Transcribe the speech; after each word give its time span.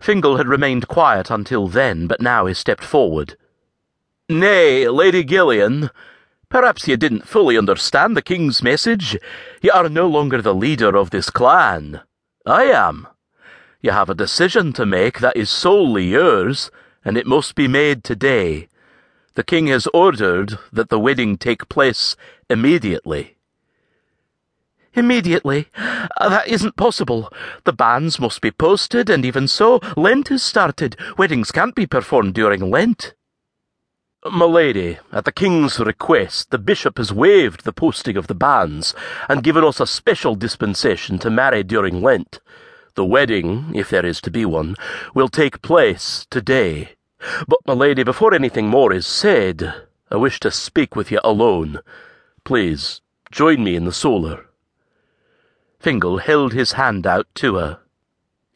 Fingal 0.00 0.36
had 0.36 0.48
remained 0.48 0.88
quiet 0.88 1.30
until 1.30 1.68
then, 1.68 2.06
but 2.06 2.20
now 2.20 2.46
he 2.46 2.54
stepped 2.54 2.84
forward. 2.84 3.36
Nay, 4.28 4.88
Lady 4.88 5.24
Gillian, 5.24 5.90
perhaps 6.48 6.86
you 6.88 6.96
didn't 6.96 7.28
fully 7.28 7.58
understand 7.58 8.16
the 8.16 8.22
King's 8.22 8.62
message. 8.62 9.16
You 9.60 9.72
are 9.72 9.88
no 9.88 10.06
longer 10.06 10.40
the 10.40 10.54
leader 10.54 10.96
of 10.96 11.10
this 11.10 11.30
clan. 11.30 12.00
I 12.46 12.64
am. 12.64 13.08
You 13.80 13.90
have 13.90 14.08
a 14.08 14.14
decision 14.14 14.72
to 14.74 14.86
make 14.86 15.18
that 15.18 15.36
is 15.36 15.50
solely 15.50 16.04
yours, 16.04 16.70
and 17.04 17.16
it 17.16 17.26
must 17.26 17.54
be 17.54 17.66
made 17.68 18.04
today. 18.04 18.68
The 19.34 19.42
King 19.42 19.66
has 19.68 19.88
ordered 19.94 20.58
that 20.72 20.88
the 20.88 21.00
wedding 21.00 21.36
take 21.36 21.68
place 21.68 22.16
immediately. 22.48 23.36
Immediately? 24.94 25.68
Uh, 25.76 26.28
that 26.28 26.48
isn't 26.48 26.76
possible. 26.76 27.32
The 27.64 27.72
banns 27.72 28.20
must 28.20 28.40
be 28.40 28.50
posted, 28.50 29.08
and 29.08 29.24
even 29.24 29.48
so, 29.48 29.80
Lent 29.96 30.28
has 30.28 30.42
started. 30.42 30.96
Weddings 31.16 31.50
can't 31.50 31.74
be 31.74 31.86
performed 31.86 32.34
during 32.34 32.70
Lent. 32.70 33.14
My 34.30 34.44
lady, 34.44 34.98
at 35.10 35.24
the 35.24 35.32
King's 35.32 35.80
request, 35.80 36.50
the 36.50 36.58
Bishop 36.58 36.98
has 36.98 37.12
waived 37.12 37.64
the 37.64 37.72
posting 37.72 38.16
of 38.16 38.28
the 38.28 38.34
banns 38.34 38.94
and 39.28 39.42
given 39.42 39.64
us 39.64 39.80
a 39.80 39.86
special 39.86 40.36
dispensation 40.36 41.18
to 41.20 41.30
marry 41.30 41.64
during 41.64 42.02
Lent. 42.02 42.38
The 42.94 43.04
wedding, 43.04 43.72
if 43.74 43.90
there 43.90 44.06
is 44.06 44.20
to 44.20 44.30
be 44.30 44.44
one, 44.44 44.76
will 45.14 45.28
take 45.28 45.62
place 45.62 46.26
today. 46.30 46.90
But, 47.48 47.60
my 47.66 47.72
lady, 47.72 48.04
before 48.04 48.34
anything 48.34 48.68
more 48.68 48.92
is 48.92 49.06
said, 49.06 49.86
I 50.10 50.16
wish 50.16 50.38
to 50.40 50.50
speak 50.50 50.94
with 50.94 51.10
you 51.10 51.18
alone. 51.24 51.80
Please, 52.44 53.00
join 53.30 53.64
me 53.64 53.74
in 53.74 53.86
the 53.86 53.92
solar. 53.92 54.46
Fingal 55.82 56.18
held 56.18 56.52
his 56.52 56.74
hand 56.74 57.08
out 57.08 57.26
to 57.34 57.56
her. 57.56 57.80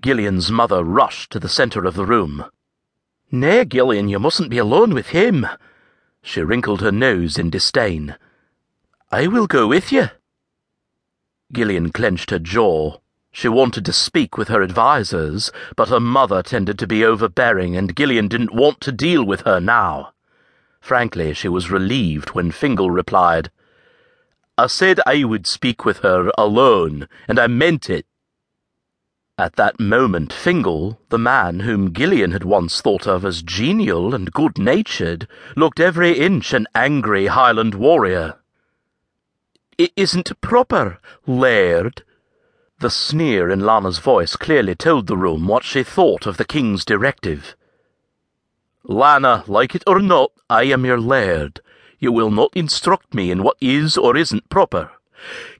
Gillian's 0.00 0.50
mother 0.50 0.82
rushed 0.82 1.30
to 1.30 1.38
the 1.38 1.48
centre 1.48 1.84
of 1.84 1.94
the 1.94 2.04
room. 2.04 2.46
Nay, 3.30 3.64
Gillian, 3.64 4.08
you 4.08 4.18
mustn't 4.18 4.50
be 4.50 4.58
alone 4.58 4.92
with 4.92 5.10
him. 5.10 5.46
She 6.20 6.42
wrinkled 6.42 6.80
her 6.80 6.90
nose 6.90 7.38
in 7.38 7.48
disdain. 7.48 8.16
I 9.12 9.28
will 9.28 9.46
go 9.46 9.68
with 9.68 9.92
you. 9.92 10.08
Gillian 11.52 11.92
clenched 11.92 12.30
her 12.30 12.40
jaw. 12.40 12.98
She 13.30 13.46
wanted 13.46 13.84
to 13.84 13.92
speak 13.92 14.36
with 14.36 14.48
her 14.48 14.60
advisers, 14.60 15.52
but 15.76 15.90
her 15.90 16.00
mother 16.00 16.42
tended 16.42 16.76
to 16.80 16.88
be 16.88 17.04
overbearing, 17.04 17.76
and 17.76 17.94
Gillian 17.94 18.26
didn't 18.26 18.52
want 18.52 18.80
to 18.80 18.90
deal 18.90 19.22
with 19.22 19.42
her 19.42 19.60
now. 19.60 20.12
Frankly, 20.80 21.34
she 21.34 21.46
was 21.48 21.70
relieved 21.70 22.30
when 22.30 22.50
Fingal 22.50 22.90
replied, 22.90 23.52
I 24.58 24.66
said 24.66 25.00
I 25.06 25.24
would 25.24 25.46
speak 25.46 25.84
with 25.84 25.98
her 25.98 26.30
alone, 26.36 27.08
and 27.26 27.38
I 27.38 27.46
meant 27.46 27.88
it. 27.88 28.06
At 29.38 29.56
that 29.56 29.80
moment, 29.80 30.30
Fingal, 30.30 31.00
the 31.08 31.18
man 31.18 31.60
whom 31.60 31.94
Gillian 31.94 32.32
had 32.32 32.44
once 32.44 32.82
thought 32.82 33.06
of 33.06 33.24
as 33.24 33.42
genial 33.42 34.14
and 34.14 34.30
good 34.30 34.58
natured, 34.58 35.26
looked 35.56 35.80
every 35.80 36.18
inch 36.18 36.52
an 36.52 36.66
angry 36.74 37.28
Highland 37.28 37.74
warrior. 37.74 38.34
It 39.78 39.92
isn't 39.96 40.38
proper, 40.42 40.98
Laird. 41.26 42.02
The 42.78 42.90
sneer 42.90 43.48
in 43.48 43.60
Lana's 43.60 44.00
voice 44.00 44.36
clearly 44.36 44.74
told 44.74 45.06
the 45.06 45.16
room 45.16 45.46
what 45.46 45.64
she 45.64 45.82
thought 45.82 46.26
of 46.26 46.36
the 46.36 46.44
King's 46.44 46.84
directive. 46.84 47.56
Lana, 48.84 49.44
like 49.46 49.74
it 49.74 49.82
or 49.86 49.98
not, 49.98 50.30
I 50.50 50.64
am 50.64 50.84
your 50.84 51.00
Laird. 51.00 51.62
You 52.02 52.10
will 52.10 52.32
not 52.32 52.50
instruct 52.56 53.14
me 53.14 53.30
in 53.30 53.44
what 53.44 53.56
is 53.60 53.96
or 53.96 54.16
isn't 54.16 54.48
proper. 54.48 54.90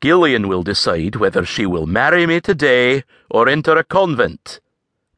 Gillian 0.00 0.48
will 0.48 0.62
decide 0.62 1.16
whether 1.16 1.44
she 1.44 1.66
will 1.66 1.86
marry 1.86 2.26
me 2.26 2.40
today 2.40 3.04
or 3.28 3.46
enter 3.46 3.76
a 3.76 3.84
convent. 3.84 4.58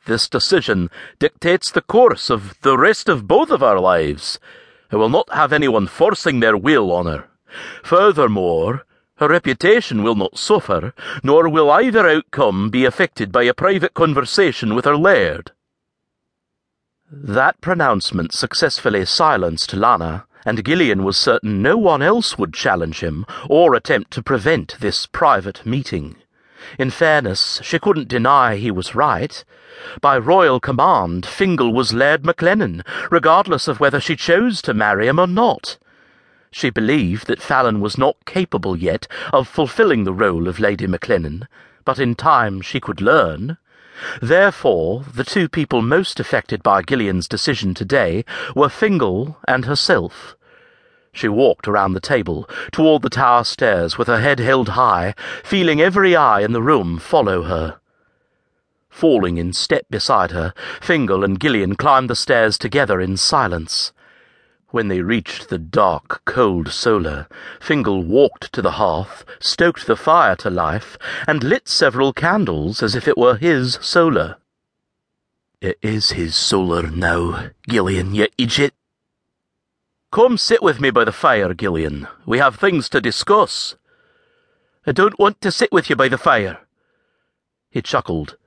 This 0.05 0.29
decision 0.29 0.91
dictates 1.21 1.71
the 1.71 1.81
course 1.81 2.29
of 2.29 2.61
the 2.63 2.77
rest 2.77 3.09
of 3.09 3.29
both 3.29 3.53
of 3.53 3.63
our 3.63 3.79
lives. 3.79 4.41
I 4.91 4.97
will 4.97 5.09
not 5.09 5.33
have 5.33 5.53
anyone 5.53 5.87
forcing 5.87 6.41
their 6.41 6.57
will 6.57 6.91
on 6.91 7.07
her. 7.07 7.29
Furthermore, 7.85 8.85
her 9.19 9.29
reputation 9.29 10.03
will 10.03 10.17
not 10.17 10.37
suffer, 10.37 10.93
nor 11.23 11.49
will 11.49 11.71
either 11.71 12.09
outcome 12.09 12.69
be 12.69 12.85
affected 12.85 13.31
by 13.31 13.45
a 13.45 13.55
private 13.55 13.95
conversation 13.95 14.75
with 14.75 14.87
her 14.87 14.97
laird. 14.97 15.53
That 17.13 17.61
pronouncement 17.61 18.35
successfully 18.35 19.05
silenced 19.05 19.73
Lana 19.73 20.27
and 20.45 20.65
Gillian 20.65 21.05
was 21.05 21.17
certain 21.17 21.63
no 21.63 21.77
one 21.77 22.03
else 22.03 22.39
would 22.39 22.55
challenge 22.55 23.01
him 23.01 23.27
or 23.49 23.75
attempt 23.75 24.11
to 24.13 24.23
prevent 24.23 24.77
this 24.81 25.07
private 25.07 25.65
meeting. 25.65 26.17
In 26.79 26.91
fairness, 26.91 27.61
she 27.63 27.79
couldn't 27.79 28.09
deny 28.09 28.57
he 28.57 28.71
was 28.71 28.95
right. 28.95 29.45
By 30.01 30.19
royal 30.19 30.61
command, 30.61 31.27
Fingal 31.27 31.73
was 31.73 31.93
Laird 31.93 32.23
MacLennan, 32.23 32.85
regardless 33.11 33.69
of 33.69 33.81
whether 33.81 34.01
she 34.01 34.17
chose 34.17 34.63
to 34.63 34.75
marry 34.75 35.09
him 35.09 35.19
or 35.19 35.27
not. 35.27 35.79
She 36.51 36.71
believed 36.71 37.27
that 37.27 37.43
Fallon 37.43 37.81
was 37.81 37.97
not 37.97 38.25
capable 38.27 38.77
yet 38.77 39.09
of 39.33 39.49
fulfilling 39.49 40.05
the 40.05 40.13
role 40.13 40.49
of 40.49 40.61
Lady 40.61 40.87
MacLennan, 40.87 41.49
but 41.85 41.99
in 41.99 42.15
time 42.15 42.61
she 42.61 42.79
could 42.79 43.01
learn. 43.01 43.57
Therefore, 44.21 45.05
the 45.15 45.25
two 45.25 45.49
people 45.49 45.83
most 45.83 46.19
affected 46.19 46.63
by 46.63 46.83
Gillian's 46.83 47.29
decision 47.29 47.75
today 47.75 48.25
were 48.55 48.69
Fingal 48.69 49.37
and 49.47 49.65
herself. 49.65 50.37
She 51.13 51.29
walked 51.29 51.69
around 51.69 51.93
the 51.93 52.01
table, 52.01 52.49
toward 52.71 53.03
the 53.03 53.11
tower 53.11 53.45
stairs, 53.45 53.99
with 53.99 54.09
her 54.09 54.21
head 54.21 54.39
held 54.39 54.71
high, 54.71 55.15
feeling 55.45 55.81
every 55.81 56.17
eye 56.17 56.41
in 56.41 56.53
the 56.53 56.63
room 56.63 56.99
follow 56.99 57.43
her. 57.43 57.79
Falling 58.89 59.37
in 59.37 59.53
step 59.53 59.87
beside 59.91 60.31
her, 60.31 60.55
Fingal 60.81 61.23
and 61.25 61.39
Gillian 61.39 61.77
climbed 61.77 62.09
the 62.09 62.17
stairs 62.17 62.57
together 62.57 63.01
in 63.01 63.17
silence. 63.17 63.93
When 64.73 64.89
they 64.89 65.03
reached 65.03 65.51
the 65.51 65.59
dark, 65.59 66.23
cold 66.25 66.73
solar, 66.73 67.29
Fingal 67.61 68.03
walked 68.03 68.55
to 68.55 68.63
the 68.63 68.73
hearth, 68.73 69.23
stoked 69.39 69.87
the 69.87 69.97
fire 69.97 70.35
to 70.37 70.49
life, 70.49 70.97
and 71.29 71.45
lit 71.45 71.69
several 71.69 72.15
candles 72.15 72.83
as 72.83 72.95
if 72.95 73.07
it 73.07 73.19
were 73.19 73.37
his 73.37 73.79
solar. 73.83 74.39
It 75.61 75.79
is 75.83 76.13
his 76.13 76.35
solar 76.35 76.85
now, 76.85 77.51
Gillian, 77.69 78.15
you 78.15 78.29
idiot. 78.39 78.73
Come 80.11 80.39
sit 80.39 80.63
with 80.63 80.81
me 80.81 80.91
by 80.91 81.05
the 81.05 81.13
fire, 81.13 81.53
Gillian. 81.53 82.09
We 82.25 82.39
have 82.39 82.57
things 82.57 82.89
to 82.89 83.01
discuss. 83.03 83.77
I 84.87 84.93
don't 84.93 85.19
want 85.19 85.43
to 85.43 85.53
sit 85.53 85.71
with 85.71 85.91
you 85.91 85.97
by 85.97 86.09
the 86.09 86.17
fire. 86.17 86.61
He 87.69 87.83
chuckled. 87.83 88.39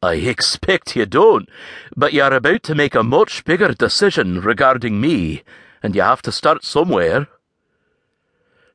I 0.00 0.14
expect 0.14 0.94
you 0.94 1.06
don't, 1.06 1.48
but 1.96 2.12
you're 2.12 2.32
about 2.32 2.62
to 2.64 2.74
make 2.74 2.94
a 2.94 3.02
much 3.02 3.44
bigger 3.44 3.72
decision 3.74 4.40
regarding 4.40 5.00
me, 5.00 5.42
and 5.82 5.96
you 5.96 6.02
have 6.02 6.22
to 6.22 6.32
start 6.32 6.64
somewhere. 6.64 7.26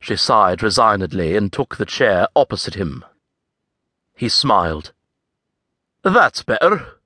She 0.02 0.18
sighed 0.18 0.62
resignedly 0.62 1.38
and 1.38 1.52
took 1.52 1.78
the 1.78 1.86
chair 1.86 2.28
opposite 2.36 2.76
him. 2.76 3.06
He 4.18 4.28
smiled. 4.28 4.92
That's 6.04 6.44
better. 6.44 7.00